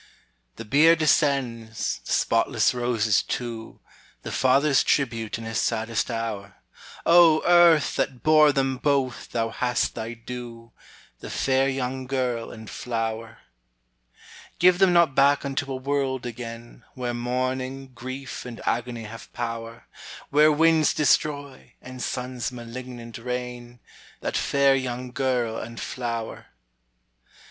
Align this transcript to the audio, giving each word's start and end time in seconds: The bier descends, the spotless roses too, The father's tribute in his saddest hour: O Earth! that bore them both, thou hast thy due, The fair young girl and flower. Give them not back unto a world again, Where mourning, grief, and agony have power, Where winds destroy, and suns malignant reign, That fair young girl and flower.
The 0.55 0.65
bier 0.65 0.95
descends, 0.95 1.99
the 2.03 2.11
spotless 2.11 2.73
roses 2.73 3.21
too, 3.21 3.81
The 4.23 4.31
father's 4.31 4.83
tribute 4.83 5.37
in 5.37 5.43
his 5.43 5.59
saddest 5.59 6.09
hour: 6.09 6.55
O 7.05 7.43
Earth! 7.45 7.97
that 7.97 8.23
bore 8.23 8.51
them 8.51 8.77
both, 8.77 9.29
thou 9.29 9.49
hast 9.49 9.93
thy 9.93 10.15
due, 10.15 10.71
The 11.19 11.29
fair 11.29 11.69
young 11.69 12.07
girl 12.07 12.49
and 12.49 12.67
flower. 12.67 13.41
Give 14.57 14.79
them 14.79 14.91
not 14.91 15.13
back 15.13 15.45
unto 15.45 15.71
a 15.71 15.75
world 15.75 16.25
again, 16.25 16.83
Where 16.95 17.13
mourning, 17.13 17.89
grief, 17.93 18.43
and 18.43 18.59
agony 18.65 19.03
have 19.03 19.31
power, 19.33 19.85
Where 20.31 20.51
winds 20.51 20.95
destroy, 20.95 21.75
and 21.79 22.01
suns 22.01 22.51
malignant 22.51 23.19
reign, 23.19 23.79
That 24.21 24.35
fair 24.35 24.73
young 24.75 25.11
girl 25.11 25.57
and 25.59 25.79
flower. 25.79 26.47